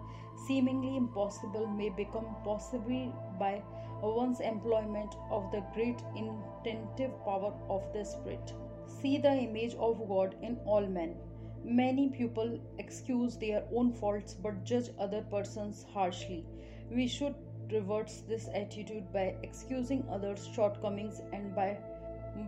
seemingly 0.47 0.97
impossible 0.97 1.67
may 1.67 1.89
become 1.89 2.25
possible 2.43 3.13
by 3.39 3.61
one's 4.01 4.39
employment 4.39 5.15
of 5.29 5.51
the 5.51 5.63
great 5.75 6.01
intentive 6.17 7.13
power 7.23 7.53
of 7.69 7.83
the 7.93 8.03
Spirit. 8.03 8.53
See 8.87 9.17
the 9.19 9.33
image 9.33 9.75
of 9.75 10.07
God 10.09 10.35
in 10.41 10.57
all 10.65 10.85
men. 10.87 11.15
Many 11.63 12.09
people 12.09 12.59
excuse 12.79 13.37
their 13.37 13.63
own 13.73 13.93
faults 13.93 14.33
but 14.33 14.65
judge 14.65 14.89
other 14.99 15.21
persons 15.21 15.85
harshly. 15.93 16.43
We 16.91 17.07
should 17.07 17.35
reverse 17.71 18.23
this 18.27 18.49
attitude 18.53 19.13
by 19.13 19.35
excusing 19.43 20.03
others' 20.11 20.49
shortcomings 20.53 21.21
and 21.31 21.55
by 21.55 21.77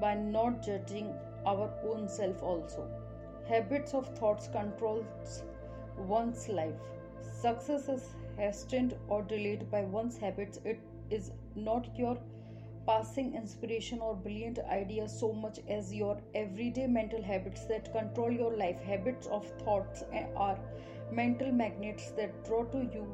by 0.01 0.15
not 0.15 0.63
judging 0.63 1.13
our 1.45 1.71
own 1.87 2.09
self 2.09 2.41
also. 2.41 2.89
Habits 3.47 3.93
of 3.93 4.07
thoughts 4.17 4.47
controls 4.49 5.43
one's 5.97 6.49
life. 6.49 6.75
Success 7.21 7.87
is 7.87 8.09
hastened 8.37 8.95
or 9.07 9.21
delayed 9.21 9.69
by 9.71 9.83
one's 9.83 10.17
habits. 10.17 10.59
It 10.65 10.79
is 11.09 11.31
not 11.55 11.87
your 11.97 12.17
passing 12.85 13.33
inspiration 13.35 13.99
or 13.99 14.15
brilliant 14.15 14.59
ideas 14.59 15.17
so 15.17 15.31
much 15.33 15.59
as 15.69 15.93
your 15.93 16.17
everyday 16.33 16.87
mental 16.87 17.21
habits 17.21 17.65
that 17.65 17.91
control 17.93 18.31
your 18.31 18.53
life. 18.55 18.81
Habits 18.81 19.27
of 19.27 19.45
thoughts 19.63 20.03
are 20.35 20.59
mental 21.11 21.51
magnets 21.51 22.11
that 22.11 22.43
draw 22.45 22.63
to 22.65 22.79
you 22.93 23.07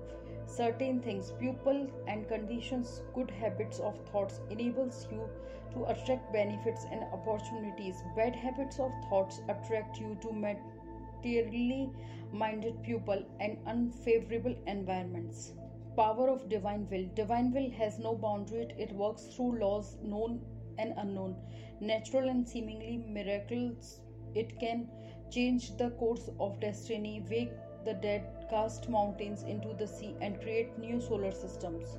certain 0.45 0.99
things 1.01 1.31
people 1.39 1.87
and 2.07 2.27
conditions 2.27 3.01
good 3.13 3.29
habits 3.31 3.79
of 3.79 3.97
thoughts 4.11 4.39
enables 4.49 5.07
you 5.11 5.29
to 5.73 5.85
attract 5.85 6.31
benefits 6.33 6.85
and 6.91 7.03
opportunities. 7.13 8.03
Bad 8.15 8.35
habits 8.35 8.79
of 8.79 8.91
thoughts 9.09 9.41
attract 9.47 9.99
you 9.99 10.17
to 10.21 10.31
materially 10.31 11.89
minded 12.31 12.81
people 12.83 13.23
and 13.39 13.57
unfavorable 13.65 14.55
environments. 14.67 15.53
Power 15.95 16.29
of 16.29 16.47
divine 16.49 16.87
will. 16.89 17.05
Divine 17.15 17.51
will 17.51 17.69
has 17.71 17.99
no 17.99 18.15
boundary. 18.15 18.73
It 18.77 18.93
works 18.93 19.27
through 19.35 19.59
laws 19.59 19.97
known 20.01 20.41
and 20.77 20.93
unknown. 20.97 21.35
Natural 21.79 22.29
and 22.29 22.47
seemingly 22.47 22.97
miracles. 22.97 23.99
It 24.35 24.59
can 24.59 24.87
change 25.29 25.75
the 25.77 25.89
course 25.91 26.29
of 26.39 26.59
destiny 26.59 27.23
wake 27.29 27.51
the 27.85 27.93
dead 27.93 28.23
cast 28.49 28.87
mountains 28.89 29.43
into 29.43 29.73
the 29.73 29.87
sea 29.87 30.15
and 30.21 30.39
create 30.41 30.77
new 30.77 31.01
solar 31.01 31.31
systems 31.31 31.97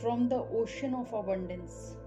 from 0.00 0.28
the 0.28 0.42
ocean 0.60 0.94
of 0.94 1.12
abundance 1.12 1.97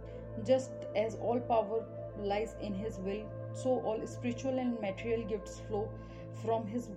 just 0.45 0.71
as 0.95 1.15
all 1.15 1.39
power 1.39 1.83
lies 2.17 2.55
in 2.61 2.73
his 2.73 2.99
will 2.99 3.23
so 3.53 3.79
all 3.81 4.05
spiritual 4.05 4.59
and 4.59 4.79
material 4.79 5.23
gifts 5.27 5.61
flow 5.67 5.89
from 6.41 6.65
his 6.67 6.89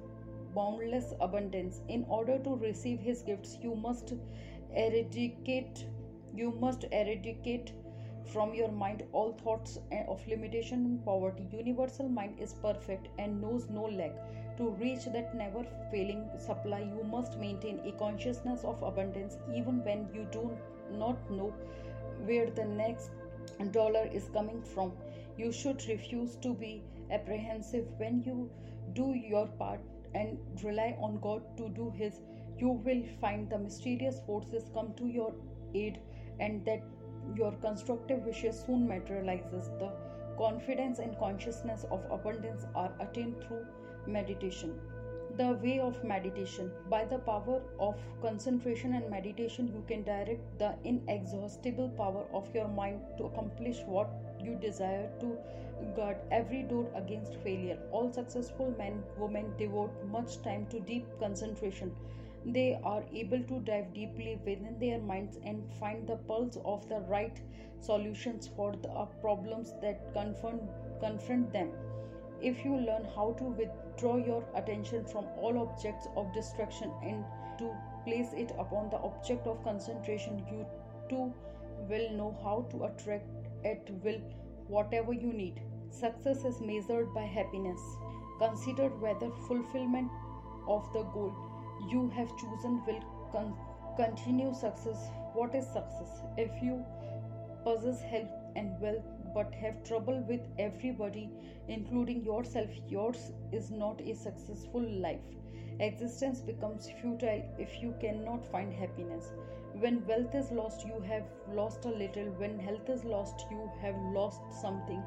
boundless 0.55 1.13
abundance. 1.21 1.81
In 1.89 2.05
order 2.09 2.39
to 2.39 2.57
receive 2.57 3.01
his 3.01 3.23
gifts, 3.23 3.59
you 3.63 3.75
must 3.75 4.13
eradicate 4.75 5.87
you 6.35 6.51
must 6.61 6.85
eradicate 6.91 7.73
from 8.33 8.55
your 8.55 8.71
mind 8.71 9.05
all 9.13 9.33
thoughts 9.33 9.79
of 10.09 10.27
limitation 10.27 10.85
and 10.85 11.05
poverty. 11.05 11.47
Universal 11.53 12.09
mind 12.09 12.41
is 12.41 12.55
perfect 12.55 13.09
and 13.19 13.41
knows 13.41 13.69
no 13.71 13.85
lack. 13.85 14.13
To 14.57 14.71
reach 14.71 15.05
that 15.07 15.35
never 15.35 15.65
failing 15.91 16.29
supply, 16.39 16.81
you 16.81 17.05
must 17.05 17.39
maintain 17.39 17.81
a 17.85 17.93
consciousness 17.93 18.65
of 18.65 18.83
abundance 18.83 19.37
even 19.55 19.85
when 19.85 20.09
you 20.13 20.27
do 20.33 20.51
not 20.93 21.31
know 21.31 21.53
where 22.25 22.51
the 22.51 22.65
next 22.65 23.11
dollar 23.73 24.09
is 24.13 24.29
coming 24.33 24.63
from. 24.63 24.93
You 25.37 25.53
should 25.53 25.87
refuse 25.89 26.37
to 26.37 26.55
be 26.55 26.83
apprehensive 27.11 27.87
when 27.99 28.23
you 28.23 28.51
do 28.93 29.15
your 29.15 29.47
part 29.47 29.81
and 30.15 30.39
rely 30.63 30.97
on 31.01 31.19
God 31.21 31.43
to 31.57 31.69
do 31.69 31.91
His, 31.91 32.21
you 32.59 32.69
will 32.69 33.03
find 33.21 33.51
the 33.51 33.59
mysterious 33.59 34.21
forces 34.27 34.71
come 34.75 34.93
to 34.95 35.07
your 35.07 35.35
aid 35.75 35.99
and 36.39 36.65
that 36.65 36.83
your 37.35 37.53
constructive 37.53 38.25
wishes 38.25 38.63
soon 38.67 38.87
materializes. 38.87 39.71
The 39.79 39.91
confidence 40.39 40.99
and 40.99 41.19
consciousness 41.19 41.85
of 41.91 42.01
abundance 42.11 42.67
are 42.75 42.93
attained 43.01 43.43
through 43.43 43.67
meditation. 44.07 44.79
The 45.37 45.59
way 45.63 45.81
of 45.81 46.05
meditation. 46.05 46.71
By 46.89 47.07
the 47.07 47.19
power 47.19 47.61
of 47.81 47.97
concentration 48.23 48.95
and 48.95 49.11
meditation, 49.11 49.67
you 49.67 49.83
can 49.89 50.05
direct 50.05 50.59
the 50.61 50.77
inexhaustible 50.85 51.89
power 51.89 52.25
of 52.33 52.55
your 52.55 52.69
mind 52.69 53.01
to 53.19 53.25
accomplish 53.25 53.81
what 53.85 54.09
you 54.41 54.55
desire 54.55 55.11
to 55.19 55.37
guard 55.97 56.19
every 56.31 56.63
door 56.63 56.87
against 56.95 57.35
failure. 57.43 57.79
All 57.91 58.13
successful 58.13 58.73
men, 58.79 59.03
women 59.19 59.53
devote 59.59 59.93
much 60.07 60.41
time 60.43 60.67
to 60.71 60.79
deep 60.79 61.05
concentration. 61.19 61.91
They 62.47 62.79
are 62.85 63.03
able 63.13 63.43
to 63.43 63.59
dive 63.61 63.93
deeply 63.93 64.39
within 64.45 64.79
their 64.79 65.01
minds 65.01 65.39
and 65.45 65.65
find 65.81 66.07
the 66.07 66.17
pulse 66.17 66.59
of 66.65 66.89
the 66.89 67.01
right 67.01 67.41
solutions 67.81 68.49
for 68.55 68.77
the 68.77 69.09
problems 69.21 69.73
that 69.83 70.13
confront, 70.15 70.63
confront 71.01 71.53
them. 71.53 71.73
If 72.45 72.63
you 72.63 72.77
learn 72.77 73.07
how 73.17 73.33
to 73.39 73.45
withdraw 73.45 74.17
your 74.17 74.45
attention 74.55 75.05
from 75.07 75.25
all 75.39 75.59
objects 75.59 76.07
of 76.15 76.33
distraction 76.35 76.93
and 77.03 77.25
to 77.59 77.71
place 78.05 78.35
it 78.35 78.53
upon 78.59 78.91
the 78.91 78.99
object 78.99 79.47
of 79.47 79.65
concentration, 79.65 80.45
you 80.51 80.67
too 81.09 81.33
will 81.89 82.11
know 82.13 82.37
how 82.43 82.67
to 82.71 82.85
attract 82.85 83.49
at 83.65 83.89
will 84.03 84.21
whatever 84.69 85.15
you 85.15 85.33
need. 85.33 85.63
Success 85.89 86.45
is 86.45 86.61
measured 86.61 87.15
by 87.15 87.23
happiness. 87.23 87.81
Consider 88.39 88.89
whether 89.07 89.31
fulfillment 89.49 90.11
of 90.69 90.93
the 90.93 91.05
goal 91.15 91.35
you 91.91 92.11
have 92.11 92.37
chosen 92.37 92.83
will 92.87 93.03
con- 93.33 93.57
continue 93.97 94.53
success. 94.53 95.09
What 95.33 95.55
is 95.55 95.65
success? 95.65 96.21
If 96.37 96.63
you 96.63 96.85
possess 97.65 98.03
health 98.03 98.37
and 98.55 98.79
wealth 98.81 99.05
but 99.35 99.53
have 99.55 99.83
trouble 99.85 100.25
with 100.29 100.41
everybody, 100.59 101.29
including 101.69 102.25
yourself, 102.25 102.71
yours 102.89 103.33
is 103.53 103.71
not 103.71 104.01
a 104.01 104.15
successful 104.15 104.81
life. 104.81 105.27
Existence 105.81 106.41
becomes 106.41 106.89
futile 107.01 107.43
if 107.59 107.83
you 107.83 107.95
cannot 108.01 108.47
find 108.47 108.73
happiness. 108.73 109.33
When 109.81 110.07
wealth 110.07 110.35
is 110.37 110.53
lost, 110.53 110.87
you 110.87 111.01
have 111.09 111.25
lost 111.53 111.85
a 111.85 111.89
little. 111.89 112.27
When 112.43 112.59
health 112.61 112.89
is 112.89 113.05
lost, 113.05 113.47
you 113.51 113.69
have 113.83 113.97
lost 114.13 114.41
something 114.63 115.03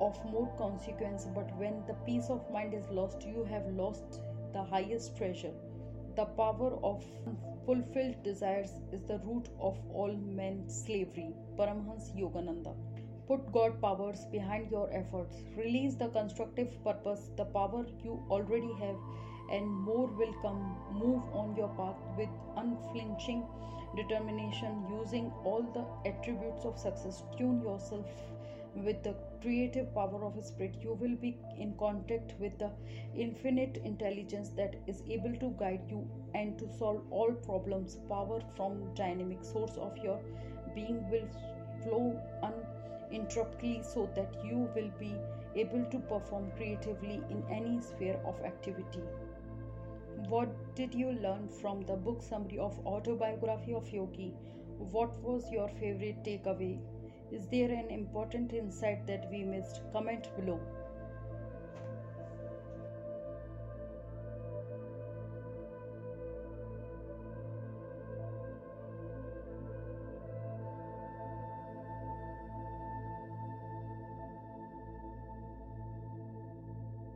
of 0.00 0.24
more 0.24 0.48
consequence. 0.56 1.26
But 1.34 1.54
when 1.58 1.84
the 1.86 1.94
peace 2.06 2.30
of 2.30 2.50
mind 2.50 2.72
is 2.72 2.88
lost, 2.88 3.26
you 3.26 3.44
have 3.50 3.66
lost 3.66 4.22
the 4.54 4.62
highest 4.62 5.16
treasure. 5.18 5.52
The 6.16 6.24
power 6.24 6.78
of 6.82 7.04
fulfilled 7.66 8.22
desires 8.22 8.72
is 8.92 9.02
the 9.02 9.18
root 9.18 9.48
of 9.60 9.78
all 9.92 10.14
men's 10.14 10.84
slavery. 10.84 11.34
Paramhans 11.58 12.10
Yogananda. 12.16 12.74
Put 13.26 13.52
God 13.52 13.80
powers 13.80 14.26
behind 14.30 14.70
your 14.70 14.88
efforts. 14.92 15.42
Release 15.56 15.94
the 15.94 16.08
constructive 16.08 16.82
purpose, 16.84 17.30
the 17.36 17.44
power 17.44 17.86
you 18.04 18.22
already 18.30 18.72
have, 18.80 18.96
and 19.50 19.66
more 19.66 20.06
will 20.06 20.34
come. 20.42 20.76
Move 20.92 21.22
on 21.32 21.54
your 21.56 21.68
path 21.80 21.96
with 22.16 22.28
unflinching 22.56 23.44
determination, 23.96 24.84
using 24.90 25.32
all 25.44 25.62
the 25.74 26.10
attributes 26.10 26.64
of 26.64 26.78
success. 26.78 27.22
Tune 27.38 27.62
yourself 27.62 28.06
with 28.74 29.02
the 29.02 29.14
creative 29.42 29.94
power 29.94 30.24
of 30.24 30.42
spirit 30.44 30.76
you 30.80 30.94
will 31.00 31.16
be 31.16 31.36
in 31.58 31.74
contact 31.78 32.32
with 32.40 32.58
the 32.58 32.70
infinite 33.16 33.78
intelligence 33.84 34.50
that 34.50 34.76
is 34.86 35.02
able 35.10 35.34
to 35.36 35.54
guide 35.58 35.82
you 35.88 36.08
and 36.34 36.58
to 36.58 36.68
solve 36.78 37.02
all 37.10 37.32
problems 37.32 37.98
power 38.08 38.40
from 38.56 38.94
dynamic 38.94 39.44
source 39.44 39.76
of 39.76 39.96
your 39.98 40.18
being 40.74 41.04
will 41.10 41.28
flow 41.82 42.18
uninterruptedly 43.12 43.82
so 43.82 44.08
that 44.16 44.34
you 44.44 44.68
will 44.76 44.90
be 44.98 45.14
able 45.56 45.84
to 45.90 45.98
perform 46.14 46.50
creatively 46.56 47.20
in 47.30 47.44
any 47.50 47.80
sphere 47.80 48.18
of 48.24 48.40
activity 48.52 49.02
what 50.28 50.74
did 50.76 50.94
you 50.94 51.12
learn 51.12 51.48
from 51.48 51.82
the 51.82 51.94
book 51.96 52.22
summary 52.22 52.58
of 52.58 52.78
Autobiography 52.86 53.74
of 53.74 53.88
Yogi? 53.92 54.32
What 54.78 55.18
was 55.22 55.50
your 55.50 55.68
favorite 55.68 56.22
takeaway? 56.22 56.78
Is 57.30 57.46
there 57.48 57.70
an 57.70 57.90
important 57.90 58.52
insight 58.52 59.06
that 59.06 59.28
we 59.30 59.42
missed? 59.42 59.80
Comment 59.92 60.28
below. 60.36 60.60